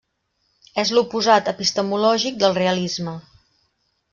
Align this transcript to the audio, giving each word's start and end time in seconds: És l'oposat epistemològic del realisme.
És 0.83 0.91
l'oposat 0.95 1.51
epistemològic 1.53 2.41
del 2.45 2.59
realisme. 2.63 3.15